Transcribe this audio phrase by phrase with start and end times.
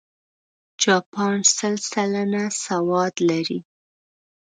[0.81, 3.59] جاپان سل سلنه سواد لري.